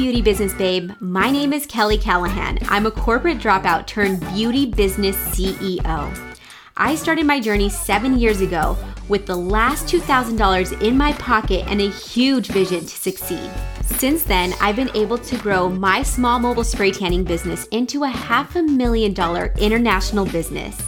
[0.00, 0.92] beauty business babe.
[0.98, 2.58] My name is Kelly Callahan.
[2.70, 6.34] I'm a corporate dropout turned beauty business CEO.
[6.74, 8.78] I started my journey seven years ago
[9.10, 13.50] with the last $2,000 in my pocket and a huge vision to succeed.
[13.84, 18.08] Since then, I've been able to grow my small mobile spray tanning business into a
[18.08, 20.80] half a million dollar international business.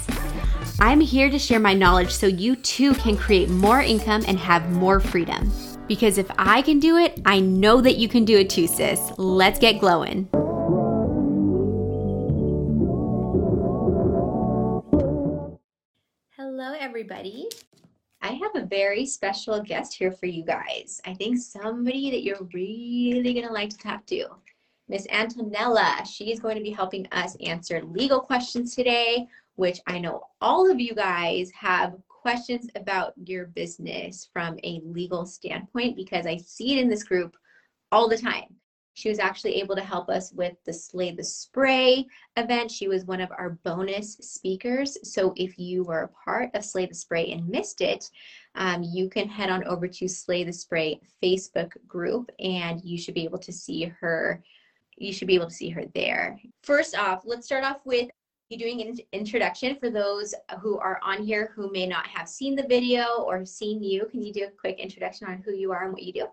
[0.80, 4.72] I'm here to share my knowledge so you too can create more income and have
[4.72, 5.52] more freedom.
[5.88, 9.12] Because if I can do it, I know that you can do it too, sis.
[9.18, 10.28] Let's get glowing.
[16.36, 17.48] Hello, everybody.
[18.20, 21.00] I have a very special guest here for you guys.
[21.04, 24.26] I think somebody that you're really going to like to talk to.
[24.88, 26.06] Miss Antonella.
[26.06, 29.26] She's going to be helping us answer legal questions today,
[29.56, 35.26] which I know all of you guys have questions about your business from a legal
[35.26, 37.36] standpoint because I see it in this group
[37.90, 38.44] all the time.
[38.94, 42.06] She was actually able to help us with the Slay the Spray
[42.36, 42.70] event.
[42.70, 44.96] She was one of our bonus speakers.
[45.02, 48.08] So if you were a part of Slay the Spray and missed it,
[48.54, 53.14] um, you can head on over to Slay the Spray Facebook group and you should
[53.14, 54.44] be able to see her.
[54.96, 56.38] You should be able to see her there.
[56.62, 58.10] First off, let's start off with
[58.52, 62.54] you doing an introduction for those who are on here who may not have seen
[62.54, 64.04] the video or seen you.
[64.10, 66.26] Can you do a quick introduction on who you are and what you do?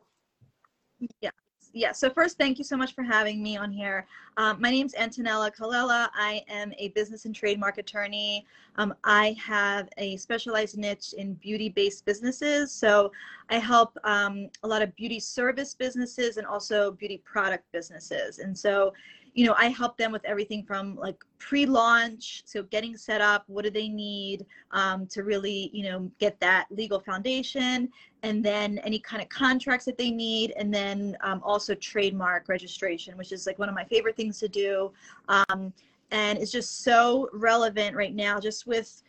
[1.22, 1.32] Yeah.
[1.72, 4.08] Yeah, so first, thank you so much for having me on here.
[4.38, 6.10] Um, my name is Antonella Colella.
[6.16, 8.44] I am a business and trademark attorney.
[8.78, 12.72] Um, I have a specialized niche in beauty based businesses.
[12.72, 13.12] So
[13.52, 18.40] I help um, a lot of beauty service businesses and also beauty product businesses.
[18.40, 18.92] And so
[19.40, 23.64] you know, I help them with everything from like pre-launch, so getting set up, what
[23.64, 27.88] do they need um, to really, you know, get that legal foundation,
[28.22, 33.18] and then any kind of contracts that they need, and then um, also trademark registration,
[33.18, 34.92] which is like one of my favorite things to do,
[35.30, 35.72] um,
[36.12, 39.04] and it's just so relevant right now, just with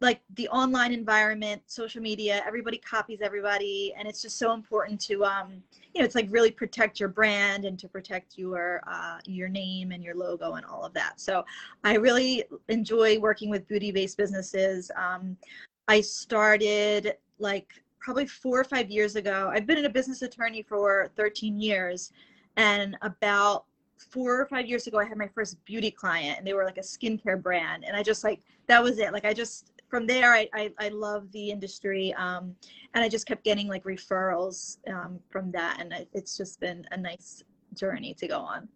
[0.00, 5.24] like the online environment, social media, everybody copies everybody, and it's just so important to
[5.24, 5.62] um,
[5.94, 9.90] you know, it's like really protect your brand and to protect your uh, your name
[9.90, 11.20] and your logo and all of that.
[11.20, 11.44] So
[11.82, 14.90] I really enjoy working with beauty-based businesses.
[14.96, 15.36] Um,
[15.88, 19.50] I started like probably four or five years ago.
[19.52, 22.12] I've been a business attorney for 13 years,
[22.56, 23.64] and about
[23.98, 26.78] four or five years ago, I had my first beauty client, and they were like
[26.78, 29.12] a skincare brand, and I just like that was it.
[29.12, 32.14] Like I just from there, I, I, I love the industry.
[32.14, 32.54] Um,
[32.94, 35.78] and I just kept getting like referrals um, from that.
[35.80, 37.42] And it's just been a nice
[37.74, 38.68] journey to go on.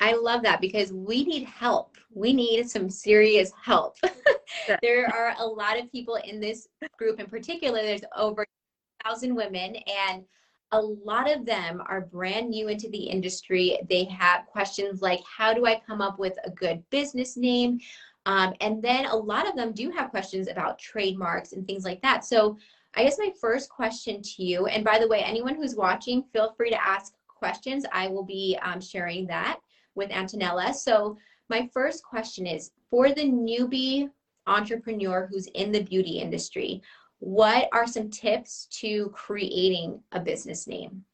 [0.00, 1.96] I love that because we need help.
[2.12, 3.96] We need some serious help.
[4.82, 7.80] there are a lot of people in this group in particular.
[7.82, 9.76] There's over a thousand women
[10.06, 10.24] and
[10.72, 13.78] a lot of them are brand new into the industry.
[13.88, 17.78] They have questions like, how do I come up with a good business name?
[18.26, 22.02] Um, and then a lot of them do have questions about trademarks and things like
[22.02, 22.24] that.
[22.24, 22.58] So
[22.94, 26.52] I guess my first question to you, and by the way, anyone who's watching, feel
[26.56, 27.86] free to ask questions.
[27.92, 29.60] I will be um, sharing that
[29.94, 30.74] with Antonella.
[30.74, 31.16] So
[31.48, 34.10] my first question is for the newbie
[34.46, 36.82] entrepreneur who's in the beauty industry,
[37.18, 41.04] what are some tips to creating a business name?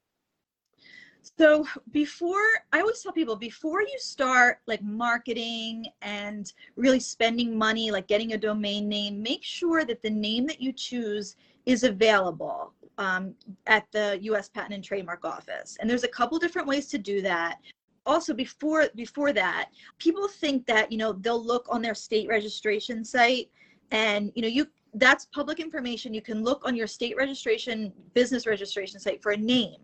[1.23, 7.93] So before I always tell people before you start like marketing and really spending money
[7.93, 12.73] like getting a domain name, make sure that the name that you choose is available
[12.99, 13.35] um,
[13.69, 14.49] at the U.S.
[14.49, 15.77] Patent and Trademark Office.
[15.81, 17.59] And there's a couple different ways to do that.
[18.05, 19.69] Also, before before that,
[19.99, 23.49] people think that you know they'll look on their state registration site,
[23.93, 26.13] and you know you that's public information.
[26.13, 29.77] You can look on your state registration business registration site for a name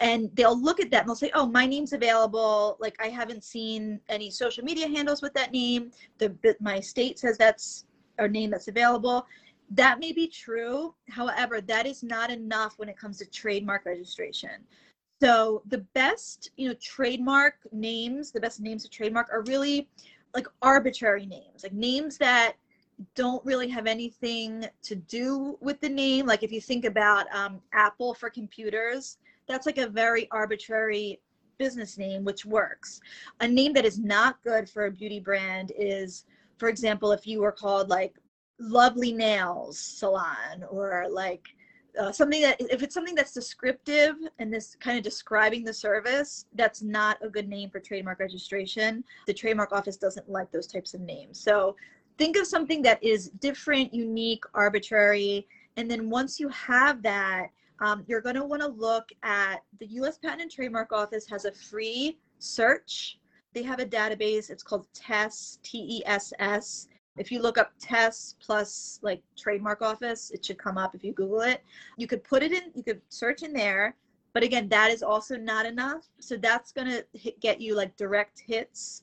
[0.00, 2.76] and they'll look at that and they'll say, "Oh, my name's available.
[2.80, 5.92] Like I haven't seen any social media handles with that name.
[6.18, 7.84] The my state says that's
[8.18, 9.26] a name that's available."
[9.72, 10.94] That may be true.
[11.08, 14.66] However, that is not enough when it comes to trademark registration.
[15.22, 19.88] So the best, you know, trademark names, the best names to trademark are really
[20.34, 22.54] like arbitrary names, like names that
[23.14, 26.26] don't really have anything to do with the name.
[26.26, 31.20] Like if you think about um, Apple for computers, that's like a very arbitrary
[31.58, 33.00] business name which works.
[33.40, 36.24] A name that is not good for a beauty brand is
[36.58, 38.14] for example if you were called like
[38.58, 41.46] lovely nails salon or like
[41.98, 46.46] uh, something that if it's something that's descriptive and this kind of describing the service
[46.54, 49.04] that's not a good name for trademark registration.
[49.26, 51.40] The trademark office doesn't like those types of names.
[51.40, 51.76] So
[52.16, 55.46] think of something that is different unique arbitrary
[55.76, 57.48] and then once you have that
[57.80, 60.18] um, you're going to want to look at the U.S.
[60.18, 63.18] Patent and Trademark Office has a free search.
[63.54, 64.50] They have a database.
[64.50, 66.88] It's called TESS, T-E-S-S.
[67.16, 71.12] If you look up TESS plus like trademark office, it should come up if you
[71.12, 71.62] Google it.
[71.96, 73.96] You could put it in, you could search in there.
[74.32, 76.04] But again, that is also not enough.
[76.20, 79.02] So that's going to get you like direct hits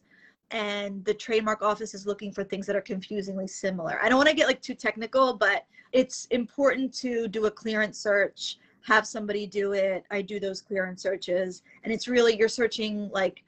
[0.51, 3.99] and the trademark office is looking for things that are confusingly similar.
[4.01, 7.99] I don't want to get like too technical, but it's important to do a clearance
[7.99, 10.05] search, have somebody do it.
[10.11, 13.43] I do those clearance searches, and it's really you're searching like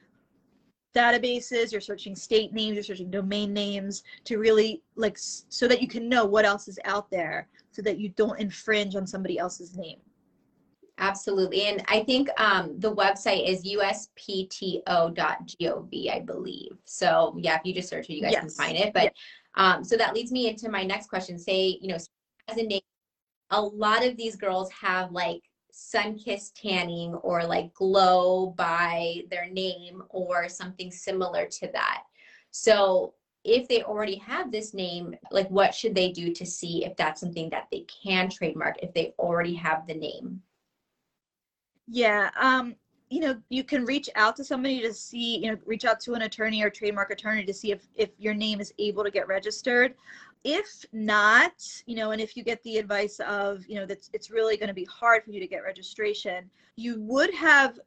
[0.94, 5.88] databases, you're searching state names, you're searching domain names to really like so that you
[5.88, 9.78] can know what else is out there so that you don't infringe on somebody else's
[9.78, 10.00] name.
[10.98, 11.68] Absolutely.
[11.68, 14.84] And I think um, the website is uspto.gov,
[16.12, 16.72] I believe.
[16.84, 18.42] So yeah, if you just search it, you guys yes.
[18.42, 18.94] can find it.
[18.94, 19.14] But
[19.56, 21.40] um, so that leads me into my next question.
[21.40, 22.82] Say, you know, as a name,
[23.52, 25.42] a lot of these girls have like
[25.72, 32.04] sun-kissed tanning or like glow by their name or something similar to that.
[32.52, 33.14] So
[33.44, 37.22] if they already have this name, like what should they do to see if that's
[37.22, 40.42] something that they can trademark if they already have the name?
[41.88, 42.30] Yeah.
[42.40, 42.76] Um,
[43.10, 46.14] you know, you can reach out to somebody to see, you know, reach out to
[46.14, 49.28] an attorney or trademark attorney to see if, if your name is able to get
[49.28, 49.96] registered.
[50.44, 51.54] If not,
[51.86, 54.70] you know, and if you get the advice of, you know, that it's really going
[54.70, 57.80] to be hard for you to get registration, you would have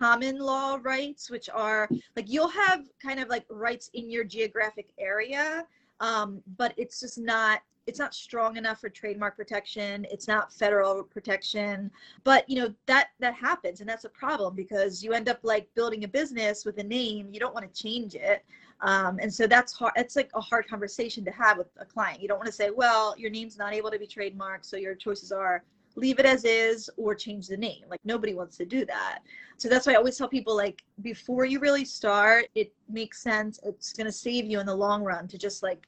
[0.00, 4.90] common law rights, which are like you'll have kind of like rights in your geographic
[4.98, 5.66] area,
[6.00, 11.02] um, but it's just not it's not strong enough for trademark protection it's not federal
[11.02, 11.90] protection
[12.22, 15.68] but you know that that happens and that's a problem because you end up like
[15.74, 18.44] building a business with a name you don't want to change it
[18.82, 22.20] um, and so that's hard it's like a hard conversation to have with a client.
[22.20, 24.94] You don't want to say well your name's not able to be trademarked so your
[24.94, 25.64] choices are
[25.94, 27.84] leave it as is or change the name.
[27.88, 29.20] Like nobody wants to do that.
[29.58, 33.60] So that's why i always tell people like before you really start it makes sense.
[33.62, 35.86] It's going to save you in the long run to just like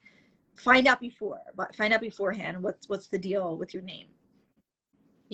[0.57, 4.07] find out before but find out beforehand what's what's the deal with your name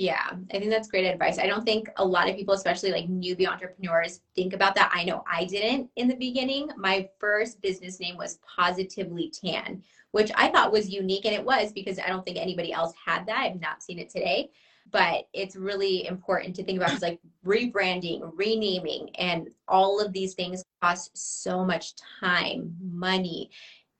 [0.00, 1.38] yeah i think that's great advice.
[1.38, 4.90] I don't think a lot of people especially like newbie entrepreneurs think about that.
[4.94, 6.70] I know i didn't in the beginning.
[6.76, 9.82] My first business name was positively tan
[10.12, 13.26] which i thought was unique and it was because i don't think anybody else had
[13.26, 13.40] that.
[13.40, 14.50] I've not seen it today.
[14.90, 20.34] But it's really important to think about is like rebranding renaming and all of these
[20.34, 23.50] things cost so much time money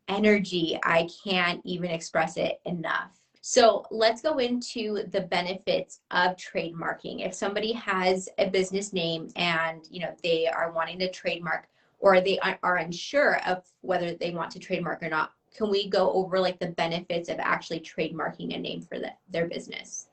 [0.09, 0.79] energy.
[0.83, 3.20] I can't even express it enough.
[3.43, 7.27] So let's go into the benefits of trademarking.
[7.27, 11.69] If somebody has a business name and you know they are wanting to trademark
[12.01, 16.13] or they are unsure of whether they want to trademark or not, can we go
[16.13, 20.09] over like the benefits of actually trademarking a name for the, their business?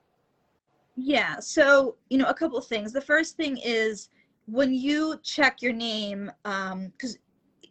[0.95, 1.39] Yeah.
[1.39, 2.93] So you know a couple of things.
[2.93, 4.09] The first thing is
[4.45, 7.21] when you check your name, because um,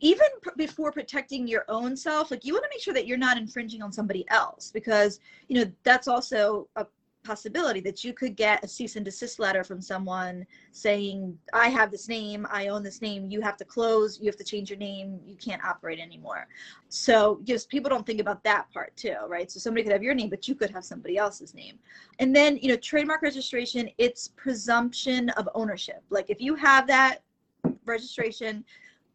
[0.00, 0.26] even
[0.56, 3.82] before protecting your own self like you want to make sure that you're not infringing
[3.82, 6.86] on somebody else because you know that's also a
[7.24, 11.90] possibility that you could get a cease and desist letter from someone saying i have
[11.90, 14.78] this name i own this name you have to close you have to change your
[14.78, 16.46] name you can't operate anymore.
[16.88, 19.50] So just people don't think about that part too right?
[19.50, 21.78] So somebody could have your name but you could have somebody else's name.
[22.18, 26.02] And then you know trademark registration it's presumption of ownership.
[26.10, 27.22] Like if you have that
[27.84, 28.64] registration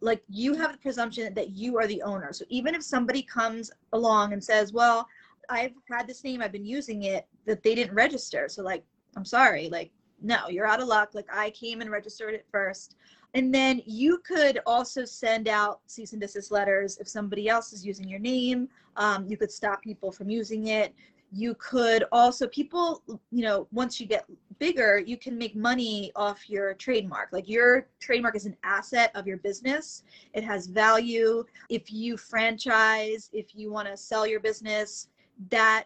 [0.01, 2.33] like you have the presumption that you are the owner.
[2.33, 5.07] So even if somebody comes along and says, well,
[5.49, 8.47] I've had this name, I've been using it, that they didn't register.
[8.49, 8.83] So like,
[9.15, 9.91] I'm sorry, like,
[10.21, 11.11] no, you're out of luck.
[11.13, 12.95] Like I came and registered it first.
[13.33, 17.85] And then you could also send out cease and desist letters if somebody else is
[17.85, 18.67] using your name.
[18.97, 20.93] Um, you could stop people from using it
[21.31, 24.25] you could also people you know once you get
[24.59, 27.29] bigger you can make money off your trademark.
[27.31, 30.03] Like your trademark is an asset of your business.
[30.33, 31.45] It has value.
[31.69, 35.07] If you franchise if you want to sell your business
[35.49, 35.85] that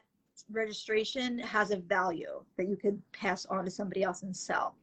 [0.51, 4.75] registration has a value that you could pass on to somebody else and sell.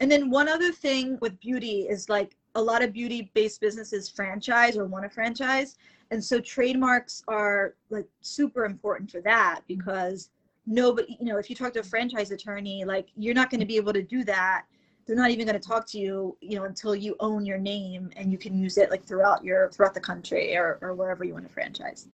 [0.00, 4.08] And then one other thing with beauty is like a lot of beauty based businesses
[4.08, 5.76] franchise or want to franchise
[6.10, 9.78] and so trademarks are like super important for that mm-hmm.
[9.78, 10.30] because
[10.66, 13.66] nobody you know if you talk to a franchise attorney like you're not going to
[13.66, 14.64] be able to do that.
[15.06, 18.10] They're not even going to talk to you you know until you own your name
[18.16, 21.32] and you can use it like throughout your throughout the country or, or wherever you
[21.32, 22.08] want to franchise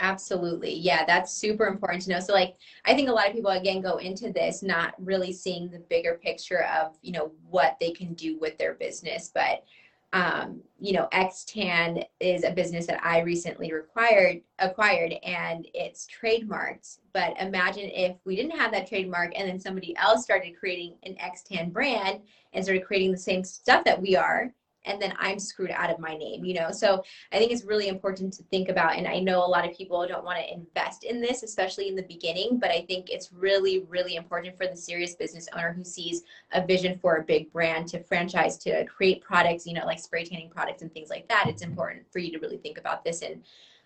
[0.00, 0.74] absolutely.
[0.74, 2.20] Yeah that's super important to know.
[2.20, 5.70] So like i think a lot of people again go into this not really seeing
[5.70, 9.30] the bigger picture of you know what they can do with their business.
[9.34, 9.64] But
[10.12, 16.98] um, you know, Xtan is a business that I recently required acquired and it's trademarked.
[17.12, 21.14] But imagine if we didn't have that trademark and then somebody else started creating an
[21.14, 24.52] Xtan brand and started creating the same stuff that we are
[24.84, 26.70] and then I'm screwed out of my name, you know?
[26.70, 28.96] So I think it's really important to think about.
[28.96, 31.96] And I know a lot of people don't want to invest in this, especially in
[31.96, 35.84] the beginning, but I think it's really, really important for the serious business owner who
[35.84, 36.22] sees
[36.52, 40.24] a vision for a big brand to franchise, to create products, you know, like spray
[40.24, 41.46] tanning products and things like that.
[41.48, 43.22] It's important for you to really think about this.
[43.22, 43.42] And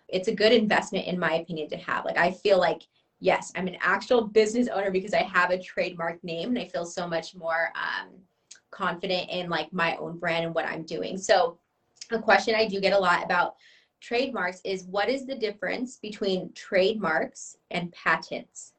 [0.07, 2.05] it's a good investment, in my opinion, to have.
[2.05, 2.83] Like, I feel like,
[3.19, 6.85] yes, I'm an actual business owner because I have a trademark name and I feel
[6.85, 8.09] so much more, um,
[8.71, 11.17] confident in like my own brand and what I'm doing.
[11.17, 11.59] So
[12.11, 13.55] a question I do get a lot about
[14.01, 18.73] trademarks is what is the difference between trademarks and patents?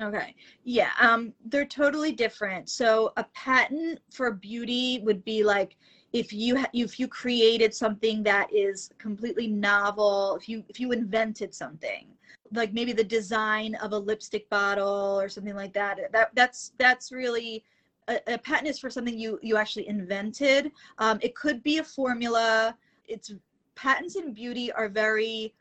[0.00, 0.34] Okay.
[0.64, 2.68] Yeah, um they're totally different.
[2.68, 5.76] So a patent for beauty would be like
[6.12, 10.92] if you ha- if you created something that is completely novel, if you if you
[10.92, 12.08] invented something,
[12.52, 15.98] like maybe the design of a lipstick bottle or something like that.
[16.12, 17.64] That that's that's really
[18.08, 20.72] a, a patent is for something you you actually invented.
[20.98, 22.76] Um, it could be a formula.
[23.06, 23.34] It's
[23.74, 25.54] patents in beauty are very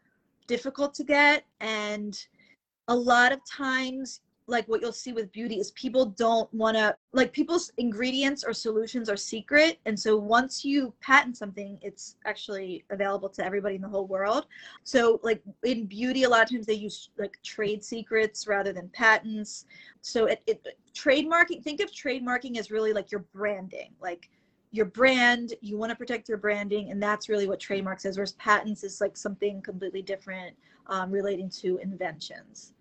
[0.47, 2.17] difficult to get, and
[2.87, 6.95] a lot of times like what you'll see with beauty is people don't want to
[7.13, 12.83] like people's ingredients or solutions are secret and so once you patent something it's actually
[12.91, 14.45] available to everybody in the whole world
[14.83, 18.87] so like in beauty a lot of times they use like trade secrets rather than
[18.89, 19.65] patents
[20.01, 20.63] so it, it
[20.95, 24.29] trademarking think of trademarking as really like your branding like
[24.71, 28.33] your brand you want to protect your branding and that's really what trademarks is whereas
[28.33, 30.55] patents is like something completely different
[30.87, 32.73] um, relating to inventions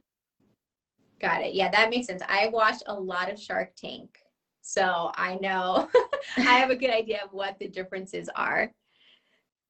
[1.25, 1.55] Got it.
[1.55, 2.23] Yeah, that makes sense.
[2.29, 4.19] I watched a lot of Shark Tank,
[4.61, 5.89] so I know
[6.37, 8.71] I have a good idea of what the differences are.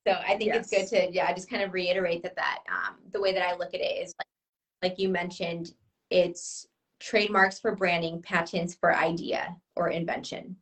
[0.07, 0.73] So I think yes.
[0.73, 3.57] it's good to yeah, just kind of reiterate that that um, the way that I
[3.57, 5.75] look at it is like like you mentioned,
[6.11, 6.67] it's
[7.05, 10.57] trademarks for branding, patents for idea or invention.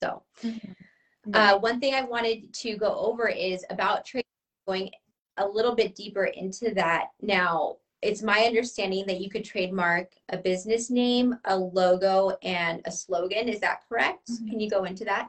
[0.00, 1.34] So mm-hmm.
[1.34, 4.24] uh, one thing I wanted to go over is about trade
[4.68, 4.90] going
[5.38, 7.08] a little bit deeper into that.
[7.20, 12.92] Now, it's my understanding that you could trademark a business name, a logo, and a
[12.92, 13.48] slogan.
[13.48, 14.30] Is that correct?
[14.30, 14.48] Mm-hmm.
[14.50, 15.28] Can you go into that?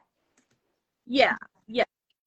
[1.08, 1.36] Yeah,
[1.68, 1.84] yeah,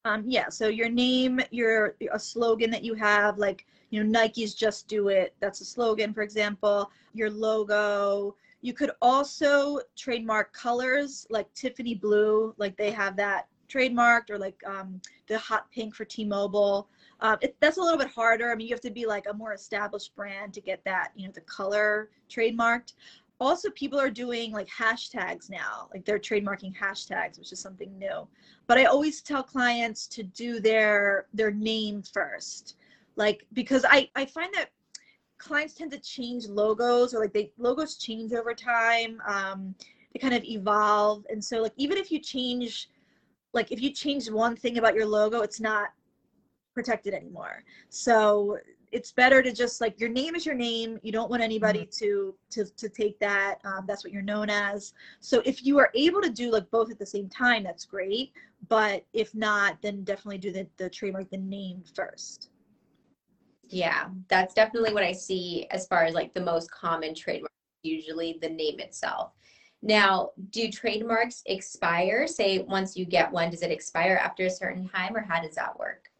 [0.06, 0.48] um, yeah.
[0.48, 5.09] So your name, your a slogan that you have, like you know, Nike's "Just Do
[5.09, 6.90] It." That's a slogan, for example.
[7.14, 8.37] Your logo.
[8.61, 14.61] You could also trademark colors, like Tiffany Blue, like they have that trademarked, or like
[14.66, 16.88] um, the hot pink for T-Mobile.
[17.21, 18.50] Um, it, that's a little bit harder.
[18.50, 21.26] I mean, you have to be like a more established brand to get that, you
[21.26, 22.95] know, the color trademarked.
[23.40, 28.26] Also, people are doing like hashtags now, like they're trademarking hashtags, which is something new.
[28.66, 32.76] But I always tell clients to do their their name first,
[33.18, 34.70] like because I I find that
[35.37, 39.20] clients tend to change logos or like they logos change over time.
[39.28, 39.75] Um,
[40.12, 42.88] they kind of evolve, and so like even if you change
[43.52, 45.88] like if you change one thing about your logo, it's not
[46.75, 47.64] protected anymore.
[47.88, 48.58] So
[48.92, 50.98] it's better to just like your name is your name.
[51.02, 52.04] You don't want anybody mm-hmm.
[52.04, 53.56] to to to take that.
[53.64, 54.94] Um, that's what you're known as.
[55.20, 58.32] So if you are able to do like both at the same time, that's great.
[58.68, 62.50] But if not, then definitely do the the trademark the name first.
[63.68, 67.52] Yeah, that's definitely what I see as far as like the most common trademark.
[67.82, 69.32] Usually the name itself.
[69.82, 72.26] Now, do trademarks expire?
[72.26, 75.54] Say once you get one, does it expire after a certain time, or how does
[75.54, 76.10] that work?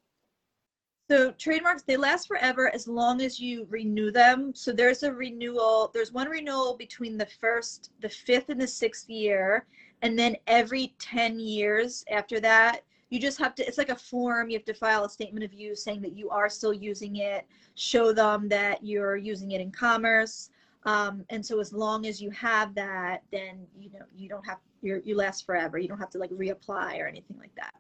[1.11, 4.55] So trademarks, they last forever as long as you renew them.
[4.55, 9.09] So there's a renewal, there's one renewal between the first, the fifth and the sixth
[9.09, 9.67] year.
[10.03, 14.51] And then every 10 years after that, you just have to, it's like a form.
[14.51, 17.47] You have to file a statement of use saying that you are still using it,
[17.75, 20.51] show them that you're using it in commerce.
[20.85, 24.59] Um, and so as long as you have that, then, you know, you don't have,
[24.81, 25.77] you you last forever.
[25.79, 27.75] You don't have to like reapply or anything like that.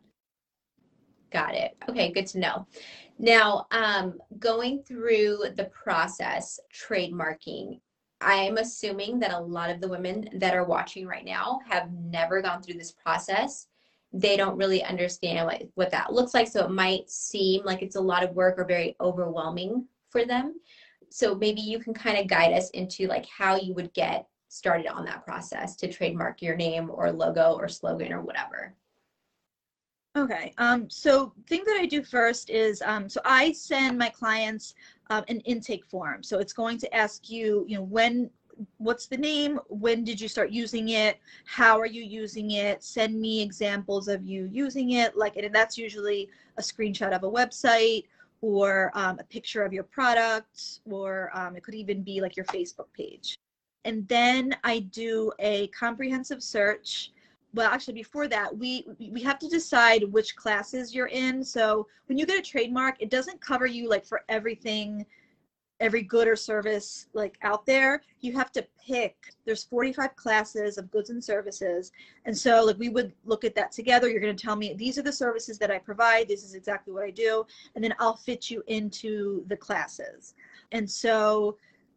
[1.30, 1.76] Got it.
[1.88, 2.66] Okay, good to know.
[3.18, 7.80] Now, um, going through the process, trademarking,
[8.20, 12.42] I'm assuming that a lot of the women that are watching right now have never
[12.42, 13.67] gone through this process.
[14.12, 16.48] They don't really understand what, what that looks like.
[16.48, 20.54] So it might seem like it's a lot of work or very overwhelming for them.
[21.10, 24.86] So maybe you can kind of guide us into like how you would get started
[24.86, 28.74] on that process to trademark your name or logo or slogan or whatever.
[30.16, 30.52] Okay.
[30.58, 34.74] Um, so thing that I do first is um, so I send my clients
[35.10, 36.22] um, an intake form.
[36.22, 38.30] So it's going to ask you, you know, when
[38.78, 39.60] what's the name?
[39.68, 41.18] When did you start using it?
[41.44, 42.82] How are you using it?
[42.82, 45.16] Send me examples of you using it.
[45.16, 48.04] Like and that's usually a screenshot of a website
[48.40, 52.46] or um, a picture of your product or um, it could even be like your
[52.46, 53.36] facebook page.
[53.84, 57.12] And then i do a comprehensive search.
[57.54, 61.44] Well actually before that we we have to decide which classes you're in.
[61.44, 65.06] So when you get a trademark it doesn't cover you like for everything
[65.80, 70.90] every good or service like out there you have to pick there's 45 classes of
[70.90, 71.90] goods and services.
[72.26, 74.08] And so like we would look at that together.
[74.08, 76.28] You're going to tell me these are the services that i provide.
[76.28, 77.46] This is exactly what i do.
[77.74, 80.34] And then i'll fit you into the classes.
[80.72, 81.56] And so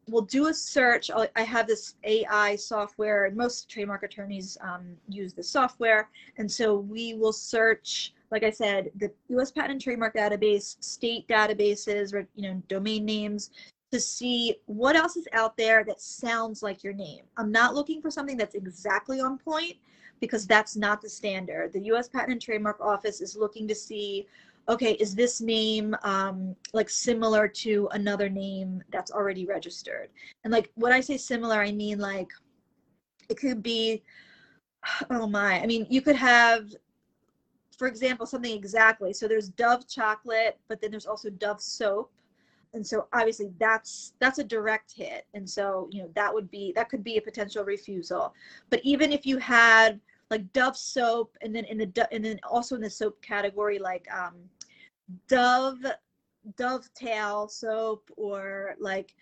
[0.09, 5.33] we'll do a search i have this ai software and most trademark attorneys um, use
[5.33, 9.51] this software and so we will search like I said, the U.S.
[9.51, 13.51] Patent and Trademark Database, state databases, or you know, domain names,
[13.91, 17.23] to see what else is out there that sounds like your name.
[17.37, 19.75] I'm not looking for something that's exactly on point
[20.21, 21.73] because that's not the standard.
[21.73, 22.07] The U.S.
[22.07, 24.27] Patent and Trademark Office is looking to see,
[24.71, 30.09] okay, is this name um, like similar to another name that's already registered?
[30.43, 32.31] And like when I say similar, I mean like
[33.29, 34.03] it could be,
[35.09, 36.69] oh my, I mean you could have
[37.81, 39.11] for example, something exactly.
[39.11, 42.11] So there's Dove chocolate, but then there's also Dove soap.
[42.75, 45.25] And so obviously that's that's a direct hit.
[45.33, 48.35] And so, you know, that would be that could be a potential refusal.
[48.69, 49.99] But even if you had
[50.29, 54.07] like Dove soap and then in the and then also in the soap category like
[54.13, 54.35] um
[55.27, 55.85] Dove
[56.57, 59.13] Dovetail soap or like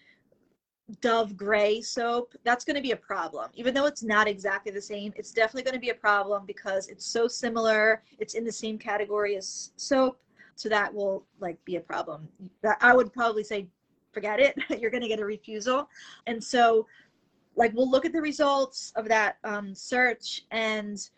[1.02, 3.52] Dove Gray soap, that's going to be a problem.
[3.54, 6.88] Even though it's not exactly the same, it's definitely going to be a problem because
[6.88, 8.02] it's so similar.
[8.18, 10.20] It's in the same category as soap,
[10.56, 12.28] so that will like be a problem.
[12.82, 13.68] I would probably say,
[14.12, 14.56] forget it.
[14.82, 15.90] You're going to get a refusal,
[16.26, 16.88] and so
[17.56, 21.10] like we'll look at the results of that um, search and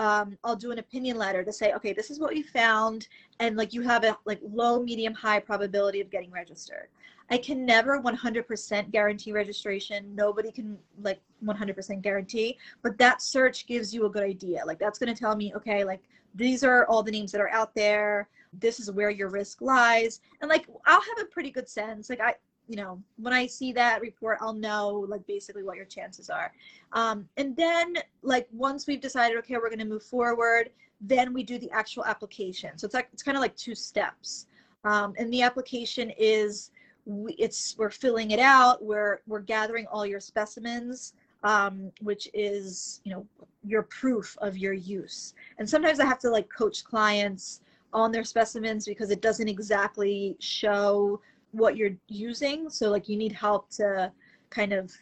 [0.00, 3.06] um, I'll do an opinion letter to say, okay, this is what we found,
[3.38, 6.88] and like you have a like low, medium, high probability of getting registered.
[7.28, 10.14] I can never 100% guarantee registration.
[10.14, 14.62] Nobody can like 100% guarantee, but that search gives you a good idea.
[14.66, 16.00] Like that's going to tell me, okay, like
[16.34, 18.28] these are all the names that are out there.
[18.54, 20.20] This is where your risk lies.
[20.40, 22.08] And like I'll have a pretty good sense.
[22.08, 22.34] Like I
[22.70, 26.52] you know, when I see that report, I'll know like basically what your chances are.
[26.92, 31.42] Um, and then like once we've decided, okay, we're going to move forward, then we
[31.42, 32.78] do the actual application.
[32.78, 34.46] So it's like it's kind of like two steps.
[34.84, 36.70] Um, and the application is
[37.06, 38.84] we, it's we're filling it out.
[38.84, 43.26] We're we're gathering all your specimens, um, which is you know
[43.64, 45.34] your proof of your use.
[45.58, 50.36] And sometimes I have to like coach clients on their specimens because it doesn't exactly
[50.38, 51.20] show
[51.52, 52.70] what you're using.
[52.70, 54.12] So like you need help to
[54.50, 54.92] kind of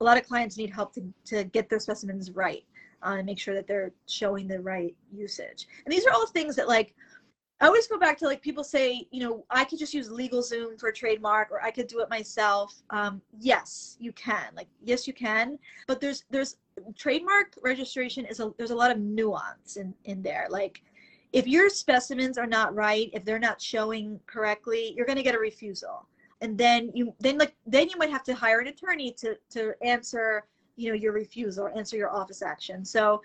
[0.00, 2.64] a lot of clients need help to, to get their specimens right
[3.04, 5.68] uh, and make sure that they're showing the right usage.
[5.84, 6.94] And these are all things that like
[7.62, 10.80] I always go back to like people say, you know, I could just use LegalZoom
[10.80, 12.74] for a trademark or I could do it myself.
[12.90, 14.46] Um, yes, you can.
[14.56, 15.60] Like, yes, you can.
[15.86, 16.56] But there's there's
[16.96, 20.48] trademark registration is a there's a lot of nuance in in there.
[20.50, 20.82] Like,
[21.32, 25.34] if your specimens are not right, if they're not showing correctly, you're going to get
[25.34, 26.06] a refusal.
[26.40, 29.74] And then you then like then you might have to hire an attorney to to
[29.82, 30.44] answer,
[30.76, 32.84] you know, your refusal, answer your office action.
[32.84, 33.22] So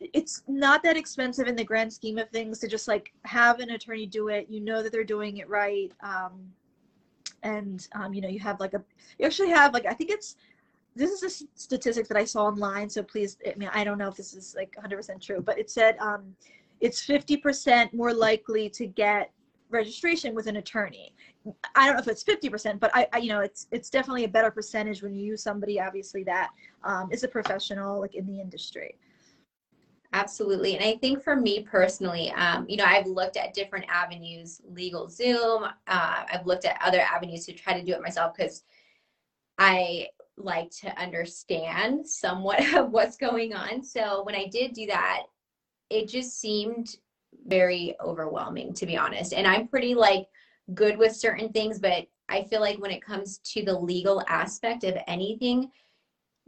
[0.00, 3.70] it's not that expensive in the grand scheme of things to just like have an
[3.70, 4.46] attorney do it.
[4.50, 5.92] You know that they're doing it right.
[6.02, 6.52] Um,
[7.44, 8.82] and um, you know, you have like a
[9.18, 10.36] you actually have like I think it's
[10.96, 14.08] this is a statistic that I saw online, so please, I mean, I don't know
[14.08, 16.34] if this is like 100% true, but it said um,
[16.80, 19.32] it's 50% more likely to get
[19.70, 21.14] registration with an attorney.
[21.74, 24.28] I don't know if it's 50%, but I, I, you know, it's it's definitely a
[24.28, 26.50] better percentage when you use somebody obviously that
[26.84, 28.96] um, is a professional like in the industry.
[30.12, 30.76] Absolutely.
[30.76, 35.70] And I think for me personally, um, you know, I've looked at different avenues, LegalZoom.
[35.86, 38.62] Uh, I've looked at other avenues to try to do it myself because
[39.58, 43.82] I like to understand somewhat of what's going on.
[43.82, 45.24] So when I did do that,
[45.90, 46.96] it just seemed
[47.46, 49.32] very overwhelming to be honest.
[49.32, 50.26] And i'm pretty like
[50.74, 54.82] good with certain things but i feel like when it comes to the legal aspect
[54.84, 55.70] of anything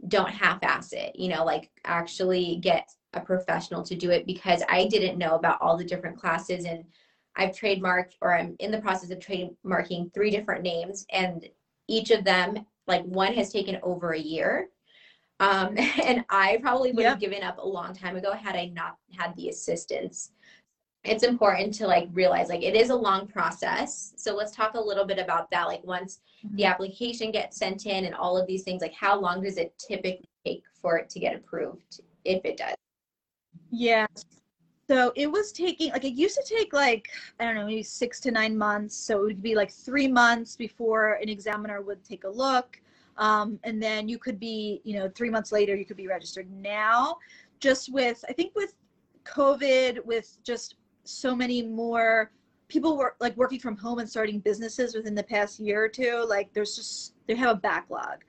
[0.07, 4.87] don't half-ass it you know like actually get a professional to do it because i
[4.87, 6.83] didn't know about all the different classes and
[7.37, 11.47] i've trademarked or i'm in the process of trademarking three different names and
[11.87, 14.69] each of them like one has taken over a year
[15.39, 18.97] um, and I probably would have given up a long time ago had I not
[19.17, 20.31] had the assistance.
[21.05, 24.13] it's important to like realize like it is a long process.
[24.17, 25.67] So let's talk a little bit about that.
[25.67, 26.57] Like once mm-hmm.
[26.57, 29.73] the application gets sent in and all of these things, like how long does it
[29.79, 32.75] typically take for it to get approved if it does?
[33.71, 34.07] Yeah.
[34.89, 37.07] So it was taking like it used to take like
[37.39, 38.95] I don't know maybe six to nine months.
[38.95, 42.81] So it would be like three months before an examiner would take a look,
[43.19, 46.49] um, and then you could be you know three months later you could be registered.
[46.51, 47.17] Now,
[47.59, 48.73] just with I think with
[49.25, 52.31] COVID, with just so many more
[52.67, 56.25] people were like working from home and starting businesses within the past year or two.
[56.27, 58.23] Like there's just they have a backlog.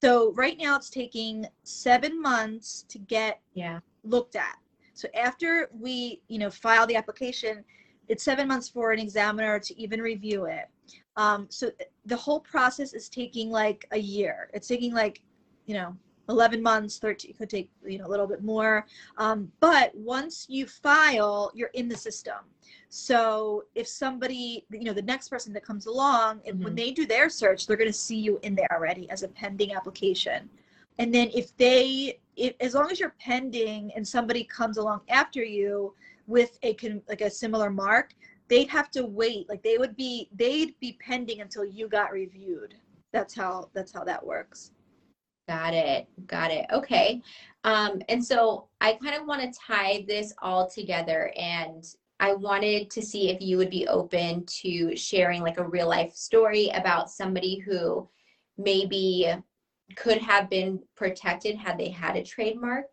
[0.00, 4.58] So right now it's taking seven months to get yeah looked at
[4.94, 7.64] so after we, you know, file the application,
[8.08, 10.68] it's seven months for an examiner to even review it.
[11.16, 11.70] Um, so
[12.06, 14.50] the whole process is taking like a year.
[14.52, 15.22] It's taking like,
[15.66, 15.96] you know,
[16.28, 18.86] 11 months, 13, could take, you know, a little bit more.
[19.18, 22.38] Um, but once you file, you're in the system.
[22.88, 26.62] So if somebody, you know, the next person that comes along, mm-hmm.
[26.62, 29.28] when they do their search, they're going to see you in there already as a
[29.28, 30.48] pending application.
[30.98, 35.42] And then if they if, as long as you're pending and somebody comes along after
[35.42, 35.94] you
[36.26, 36.76] with a
[37.08, 38.14] like a similar mark
[38.48, 42.74] they'd have to wait like they would be they'd be pending until you got reviewed.
[43.12, 44.72] That's how that's how that works.
[45.48, 47.22] Got it got it okay.
[47.64, 51.84] Um and so i kind of want to tie this all together and
[52.20, 56.14] i wanted to see if you would be open to sharing like a real life
[56.14, 58.08] story about somebody who
[58.58, 59.32] maybe
[59.96, 62.86] could have been protected had they had a trademark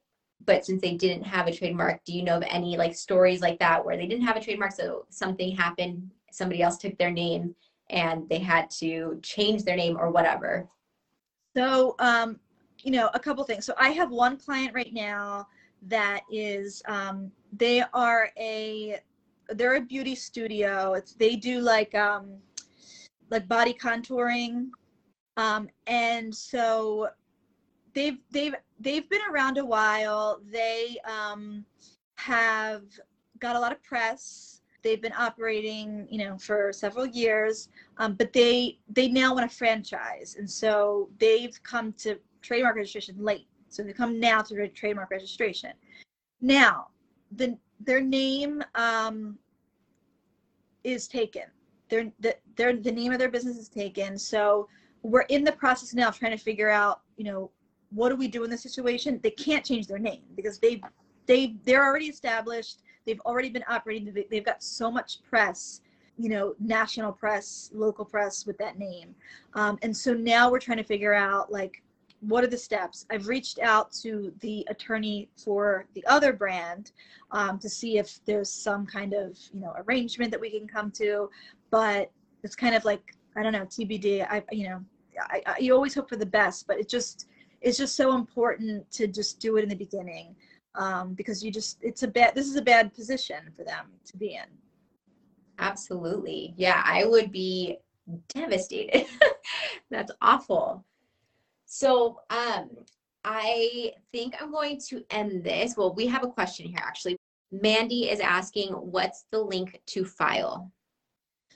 [0.45, 3.59] but since they didn't have a trademark do you know of any like stories like
[3.59, 7.55] that where they didn't have a trademark so something happened somebody else took their name
[7.89, 10.67] and they had to change their name or whatever?
[11.55, 12.39] So um
[12.79, 13.65] you know a couple things.
[13.65, 15.47] So i have one client right now
[15.83, 18.99] that is um they are a
[19.49, 20.93] they're a beauty studio.
[20.93, 22.37] It's they do like um
[23.29, 24.69] like body contouring.
[25.37, 27.09] Um, and so
[27.93, 30.41] they've they've they've been around a while.
[30.49, 31.65] They um,
[32.15, 32.83] have
[33.39, 34.61] got a lot of press.
[34.83, 39.55] They've been operating, you know, for several years, um, but they they now want a
[39.55, 43.47] franchise, and so they've come to trademark registration late.
[43.69, 45.71] So they come now to trademark registration.
[46.41, 46.87] Now,
[47.31, 49.37] the their name um,
[50.83, 51.43] is taken.
[51.89, 54.17] Their the, their the name of their business is taken.
[54.17, 54.67] So
[55.03, 57.51] we're in the process now of trying to figure out, you know,
[57.91, 59.19] what do we do in this situation?
[59.21, 60.81] They can't change their name because they've
[61.27, 62.81] they they're already established.
[63.05, 64.13] They've already been operating.
[64.29, 65.81] They've got so much press,
[66.17, 69.15] you know, national press, local press with that name,
[69.53, 71.83] um, and so now we're trying to figure out like
[72.21, 73.05] what are the steps.
[73.09, 76.91] I've reached out to the attorney for the other brand
[77.31, 80.91] um, to see if there's some kind of you know arrangement that we can come
[80.91, 81.29] to,
[81.71, 82.11] but
[82.43, 84.25] it's kind of like I don't know TBD.
[84.29, 84.85] I you know
[85.19, 87.27] I, I, you always hope for the best, but it just
[87.61, 90.35] it's just so important to just do it in the beginning
[90.75, 94.17] um, because you just it's a bad this is a bad position for them to
[94.17, 94.49] be in.
[95.59, 97.77] Absolutely, yeah, I would be
[98.29, 99.05] devastated.
[99.91, 100.83] That's awful.
[101.65, 102.69] So um,
[103.23, 105.75] I think I'm going to end this.
[105.77, 107.17] Well, we have a question here actually.
[107.51, 110.71] Mandy is asking, what's the link to file?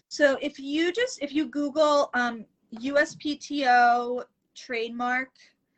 [0.10, 4.24] So if you just if you Google um, USPTO
[4.56, 5.30] trademark,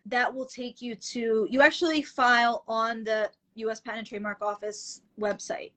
[0.09, 5.01] that will take you to, you actually file on the US Patent and Trademark Office
[5.19, 5.71] website.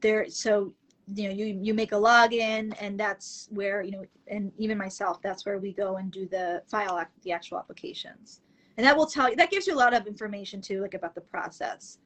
[0.00, 0.72] There, so
[1.14, 5.20] you know, you you make a login, and that's where you know, and even myself,
[5.20, 8.40] that's where we go and do the file the actual applications,
[8.76, 11.14] and that will tell you that gives you a lot of information too, like about
[11.14, 11.98] the process.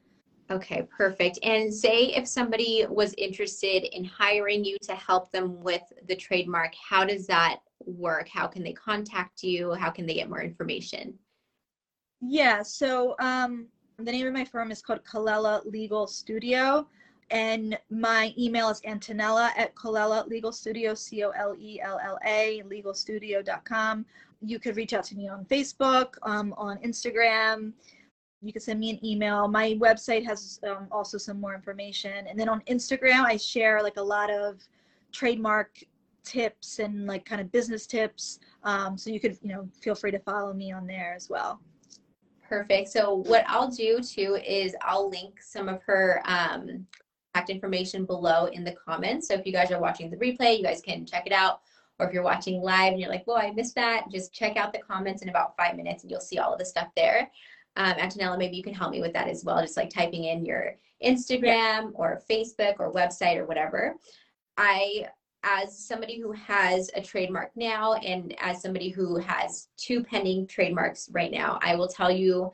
[0.51, 1.41] Okay, perfect.
[1.43, 6.73] And say if somebody was interested in hiring you to help them with the trademark,
[6.89, 8.29] how does that work?
[8.29, 9.73] How can they contact you?
[9.75, 11.19] How can they get more information?
[12.21, 13.67] Yeah, so um,
[13.99, 16.87] the name of my firm is called Colella Legal Studio.
[17.31, 22.19] And my email is Antonella at Colella Legal Studio, C O L E L L
[22.25, 24.07] A, legalstudio.com.
[24.43, 27.73] You could reach out to me on Facebook, um, on Instagram
[28.43, 29.49] you can send me an email.
[29.49, 32.27] My website has um, also some more information.
[32.27, 34.63] And then on Instagram, I share like a lot of
[35.13, 35.79] trademark
[36.25, 38.39] tips and like kind of business tips.
[38.63, 41.61] Um, so you could, you know, feel free to follow me on there as well.
[42.49, 42.89] Perfect.
[42.89, 46.87] So what I'll do too is I'll link some of her um,
[47.35, 49.29] contact information below in the comments.
[49.29, 51.61] So if you guys are watching the replay, you guys can check it out.
[51.99, 54.73] Or if you're watching live and you're like, well, I missed that, just check out
[54.73, 57.31] the comments in about five minutes and you'll see all of the stuff there
[57.77, 59.61] um, Antonella, maybe you can help me with that as well.
[59.61, 61.91] Just like typing in your Instagram yeah.
[61.95, 63.95] or Facebook or website or whatever.
[64.57, 65.09] I
[65.47, 71.09] as somebody who has a trademark now and as somebody who has two pending trademarks
[71.13, 72.53] right now, I will tell you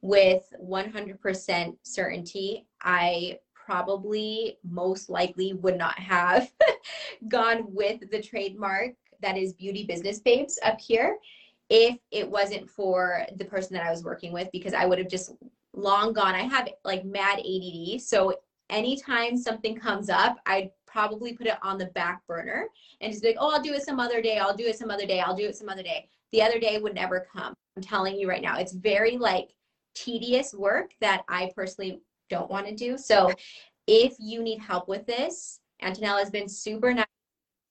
[0.00, 6.52] with 100% certainty, I probably most likely would not have
[7.28, 11.18] gone with the trademark that is Beauty Business Babes up here
[11.70, 15.08] if it wasn't for the person that I was working with because I would have
[15.08, 15.32] just
[15.74, 16.34] long gone.
[16.34, 18.00] I have like mad ADD.
[18.00, 18.34] So
[18.68, 22.66] anytime something comes up, I'd probably put it on the back burner
[23.00, 24.38] and just be like, oh, I'll do it some other day.
[24.38, 25.20] I'll do it some other day.
[25.20, 26.08] I'll do it some other day.
[26.32, 27.54] The other day would never come.
[27.76, 29.50] I'm telling you right now, it's very like
[29.94, 32.98] tedious work that I personally don't want to do.
[32.98, 33.32] So
[33.86, 37.06] if you need help with this, Antonella has been super nice,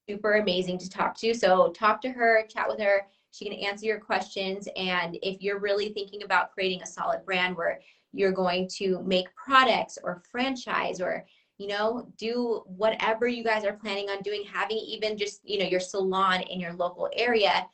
[0.10, 1.34] super amazing to talk to.
[1.34, 3.08] So talk to her, chat with her.
[3.32, 4.68] She can answer your questions.
[4.76, 7.80] And if you're really thinking about creating a solid brand where
[8.14, 11.26] you're going to make products or franchise or
[11.62, 15.66] you know do whatever you guys are planning on doing having even just you know
[15.66, 17.68] your salon in your local area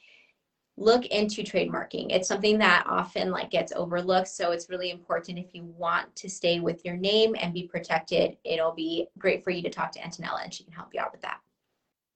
[0.79, 2.11] look into trademarking.
[2.11, 6.29] It's something that often like gets overlooked so it's really important if you want to
[6.29, 9.99] stay with your name and be protected it'll be great for you to talk to
[9.99, 11.39] antonella and she can help you out with that.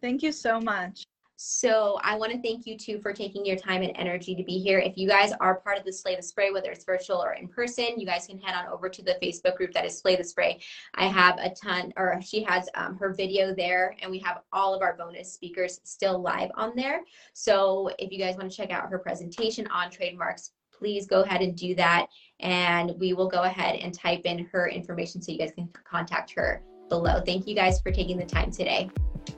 [0.02, 1.06] Thank you so much
[1.44, 4.60] so I want to thank you too for taking your time and energy to be
[4.60, 4.78] here.
[4.78, 7.48] If you guys are part of the Slay the Spray, whether it's virtual or in
[7.48, 10.24] person, you guys can head on over to the Facebook group that is Slay the
[10.24, 10.60] Spray.
[10.94, 14.76] I have a ton, or she has um, her video there, and we have all
[14.76, 17.02] of our bonus speakers still live on there.
[17.34, 21.42] So if you guys want to check out her presentation on trademarks, please go ahead
[21.42, 22.08] and do that.
[22.40, 26.32] And we will go ahead and type in her information so you guys can contact
[26.34, 27.22] her below.
[27.26, 28.92] Thank you guys for taking the time today.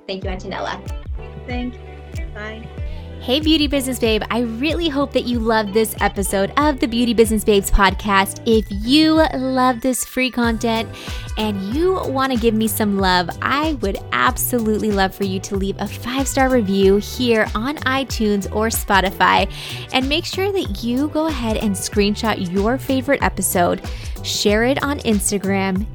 [0.05, 0.85] Thank you, Antonella.
[1.47, 1.92] Thank you.
[2.33, 2.67] Bye.
[3.23, 4.21] Hey, Beauty Business Babe.
[4.29, 8.41] I really hope that you loved this episode of the Beauty Business Babes podcast.
[8.45, 10.89] If you love this free content
[11.37, 15.55] and you want to give me some love, I would absolutely love for you to
[15.55, 19.49] leave a five star review here on iTunes or Spotify.
[19.93, 23.89] And make sure that you go ahead and screenshot your favorite episode,
[24.23, 25.85] share it on Instagram,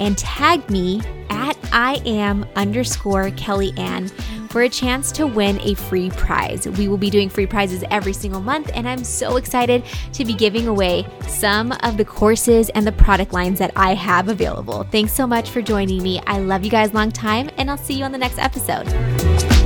[0.00, 4.10] and tag me at I am underscore Kelly Ann
[4.48, 6.66] for a chance to win a free prize.
[6.66, 10.34] We will be doing free prizes every single month, and I'm so excited to be
[10.34, 14.84] giving away some of the courses and the product lines that I have available.
[14.84, 16.20] Thanks so much for joining me.
[16.26, 19.57] I love you guys long time, and I'll see you on the next episode.